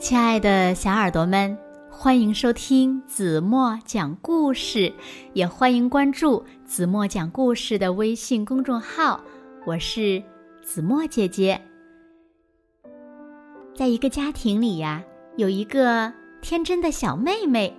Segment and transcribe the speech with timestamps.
[0.00, 1.58] 亲爱的小耳朵们，
[1.90, 4.90] 欢迎收听子墨讲故事，
[5.34, 9.20] 也欢迎关注子墨讲故事的微信公众号。
[9.66, 10.22] 我是
[10.62, 11.60] 子墨姐姐。
[13.76, 15.04] 在一个家庭里呀，
[15.36, 17.76] 有一个天真的小妹妹，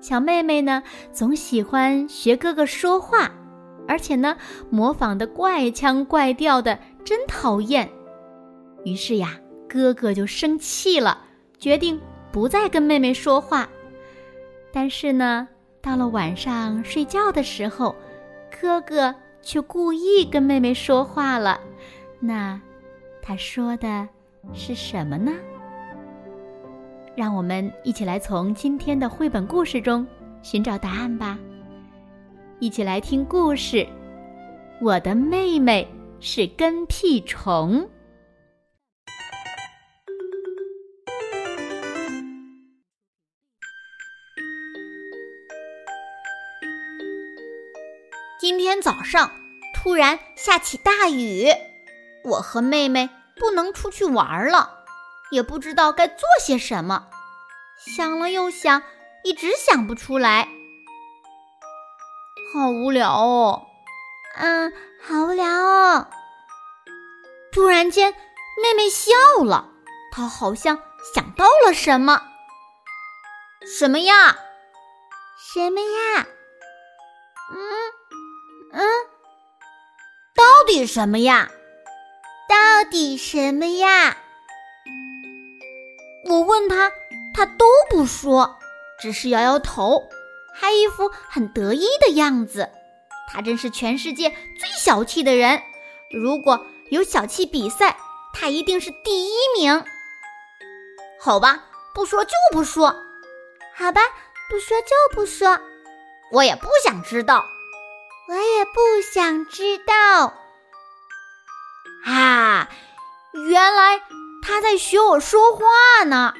[0.00, 3.28] 小妹妹呢总喜欢学哥哥说话，
[3.88, 4.36] 而且呢
[4.70, 7.90] 模仿的怪腔怪调的，真讨厌。
[8.84, 11.24] 于是呀，哥哥就生气了。
[11.58, 13.68] 决定不再跟妹妹说话，
[14.72, 15.48] 但是呢，
[15.80, 17.94] 到了晚上睡觉的时候，
[18.60, 21.60] 哥哥却故意跟妹妹说话了。
[22.20, 22.60] 那
[23.22, 24.08] 他说的
[24.52, 25.32] 是什么呢？
[27.14, 30.06] 让我们一起来从今天的绘本故事中
[30.42, 31.38] 寻找答案吧。
[32.58, 33.86] 一起来听故事：
[34.80, 35.88] 我的妹妹
[36.20, 37.88] 是跟屁虫。
[48.38, 49.30] 今天早上
[49.72, 51.48] 突然下起大雨，
[52.22, 54.84] 我和妹妹不能出去玩了，
[55.30, 57.08] 也不知道该做些什么。
[57.78, 58.82] 想了又想，
[59.24, 60.48] 一直想不出来，
[62.52, 63.66] 好无聊哦。
[64.34, 64.70] 嗯，
[65.02, 66.08] 好无聊哦。
[67.50, 68.12] 突然间，
[68.62, 69.12] 妹妹笑
[69.44, 69.70] 了，
[70.12, 70.82] 她好像
[71.14, 72.22] 想到了什么。
[73.66, 74.36] 什么呀？
[75.38, 76.26] 什么呀？
[77.50, 77.85] 嗯。
[78.78, 78.84] 嗯，
[80.34, 81.50] 到底什么呀？
[82.46, 84.18] 到底什么呀？
[86.28, 86.92] 我问他，
[87.34, 88.58] 他都不说，
[89.00, 90.02] 只是摇摇头，
[90.54, 92.68] 还一副很得意的样子。
[93.32, 95.62] 他真是全世界最小气的人。
[96.12, 97.96] 如果有小气比赛，
[98.34, 99.82] 他一定是第一名。
[101.18, 101.64] 好吧，
[101.94, 102.94] 不说就不说。
[103.74, 104.02] 好吧，
[104.50, 105.58] 不说就不说。
[106.30, 107.48] 我也不想知道。
[108.28, 110.34] 我也不想知道。
[112.04, 112.68] 啊，
[113.32, 114.00] 原来
[114.42, 116.34] 他在学我说话呢。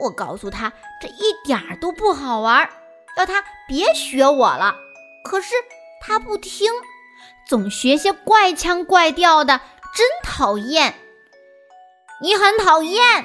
[0.00, 2.68] 我告诉他这一点儿都不好玩，
[3.16, 4.74] 要他别学我了。
[5.24, 5.54] 可是
[6.02, 6.72] 他不听，
[7.48, 9.60] 总学些怪腔怪调的，
[9.94, 10.94] 真讨厌。
[12.20, 13.24] 你很讨厌，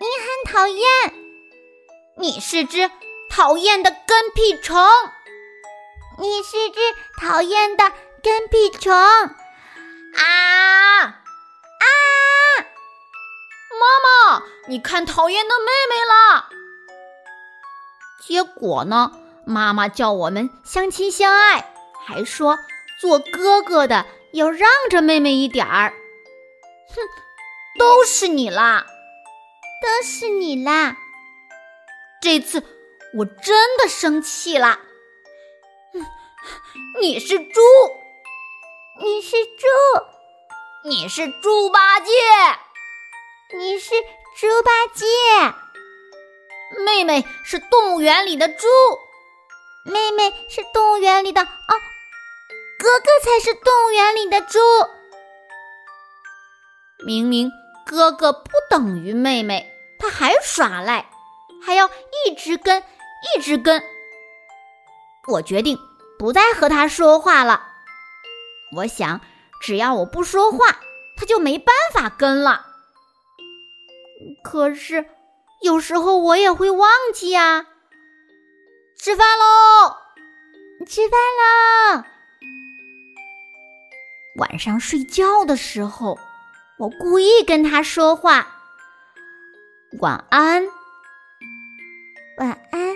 [0.00, 0.86] 你很讨厌，
[2.18, 2.90] 你是只
[3.30, 4.76] 讨厌的跟屁虫。
[6.18, 6.80] 你是只
[7.20, 7.92] 讨厌的
[8.22, 8.94] 跟屁虫！
[8.94, 11.06] 啊啊！
[13.80, 13.86] 妈
[14.36, 16.50] 妈，你看讨厌的妹妹了。
[18.20, 19.12] 结果呢，
[19.46, 21.72] 妈妈叫我们相亲相爱，
[22.06, 22.58] 还说
[23.00, 25.94] 做哥哥的要让着妹妹一点儿。
[26.88, 26.96] 哼，
[27.78, 28.86] 都是你啦，
[29.82, 30.96] 都是你啦！
[32.20, 32.62] 这次
[33.14, 34.78] 我真的生气了。
[37.00, 37.60] 你是猪，
[39.00, 39.66] 你是猪，
[40.84, 42.12] 你是猪八戒，
[43.54, 43.90] 你是
[44.36, 45.04] 猪八戒。
[46.86, 48.66] 妹妹是动物园里的猪，
[49.84, 51.74] 妹妹是动物园里的哦，
[52.78, 54.58] 哥哥才是动物园里的猪。
[57.04, 57.50] 明明
[57.84, 61.10] 哥哥不等于妹妹，他还耍赖，
[61.62, 61.90] 还要
[62.26, 62.82] 一直跟，
[63.36, 63.82] 一直跟。
[65.28, 65.78] 我决定。
[66.18, 67.66] 不再和他说话了。
[68.76, 69.20] 我想，
[69.60, 70.78] 只要我不说话，
[71.16, 72.66] 他就没办法跟了。
[74.44, 75.04] 可是，
[75.62, 77.66] 有时候我也会忘记呀。
[78.96, 79.96] 吃饭喽！
[80.86, 81.18] 吃饭
[81.98, 82.04] 喽！
[84.36, 86.18] 晚上睡觉的时候，
[86.78, 88.46] 我故意跟他说话。
[90.00, 90.68] 晚安，
[92.38, 92.91] 晚安。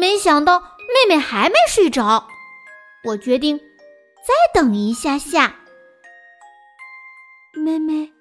[0.00, 0.70] 没想到。
[0.90, 2.26] 妹妹还没睡着，
[3.04, 5.54] 我决定再等一下下。
[7.54, 8.12] 妹妹，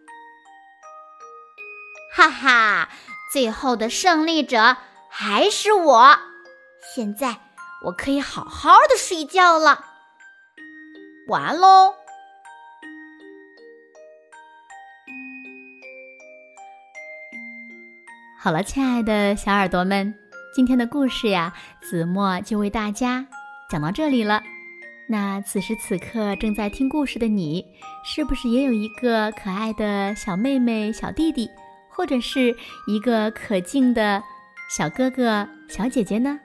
[2.16, 2.90] 哈哈，
[3.34, 4.78] 最后的胜利者
[5.10, 6.20] 还是我。
[6.94, 7.40] 现在
[7.86, 9.84] 我可以好好的睡觉了。
[11.28, 11.96] 晚安喽！
[18.40, 20.29] 好了，亲爱的小耳朵们。
[20.51, 23.25] 今天的故事呀，子墨就为大家
[23.69, 24.42] 讲到这里了。
[25.07, 27.63] 那此时此刻正在听故事的你，
[28.04, 31.48] 是不是也有一个可爱的小妹妹、小弟弟，
[31.88, 32.56] 或者是
[32.88, 34.24] 一个可敬的
[34.75, 36.40] 小哥哥、小姐姐呢？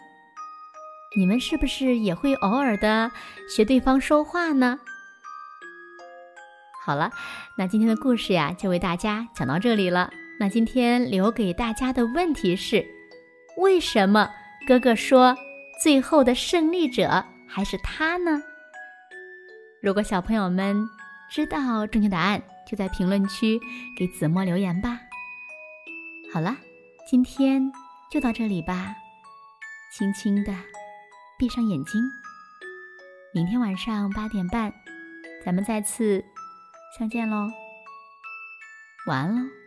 [1.17, 3.11] 你们是不是也会偶尔的
[3.49, 4.79] 学对方说话呢？
[6.85, 7.11] 好了，
[7.57, 10.13] 那今天的故事呀，就为大家讲到这里了。
[10.39, 12.85] 那今天留给大家的问题是：
[13.57, 14.31] 为什么
[14.67, 15.37] 哥哥说
[15.83, 18.43] 最后的胜利者还是他呢？
[19.83, 20.89] 如果小朋友们
[21.31, 23.61] 知道正确答案，就在评论区
[23.97, 24.99] 给子墨留言吧。
[26.33, 26.57] 好了，
[27.09, 27.63] 今天
[28.11, 28.95] 就到这里吧，
[29.93, 30.53] 轻轻的
[31.39, 32.01] 闭上眼睛。
[33.33, 34.73] 明天晚上八点半，
[35.45, 36.25] 咱们再次
[36.99, 37.49] 相见喽。
[39.07, 39.64] 晚安喽。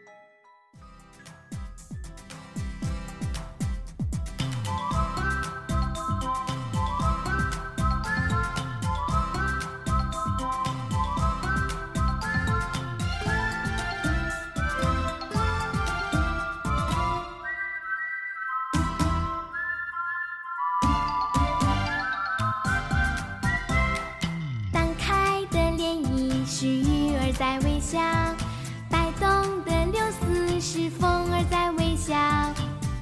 [30.60, 32.16] 是风儿在微笑。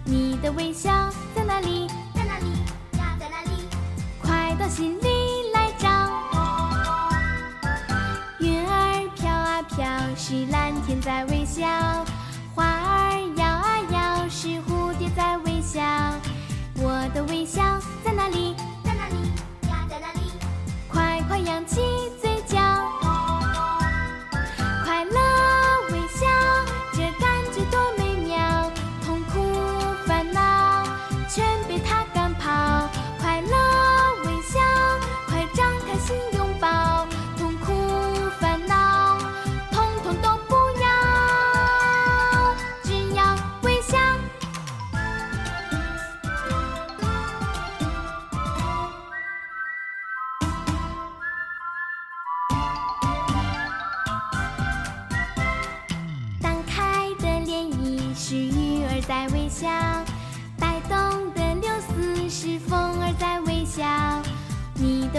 [0.04, 0.92] 你的微笑
[1.34, 1.88] 在哪里？
[2.14, 2.52] 在哪里
[2.98, 3.16] 呀？
[3.20, 3.66] 在哪里？
[4.22, 5.90] 快到心里来找。
[8.40, 9.86] 云儿飘啊飘，
[10.16, 12.05] 是蓝天在微笑。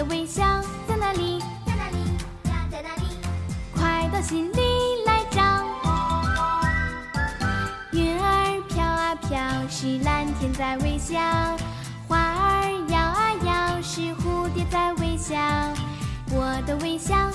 [0.09, 0.43] 微笑
[0.87, 1.39] 在哪里？
[1.65, 1.97] 在哪里
[2.49, 2.65] 呀？
[2.71, 3.03] 在哪里？
[3.75, 5.41] 快到心里来找。
[7.91, 9.37] 云儿飘啊飘，
[9.69, 11.17] 是蓝天在微笑。
[12.07, 15.35] 花儿摇啊摇，是蝴蝶在微笑。
[16.29, 17.26] 我的微笑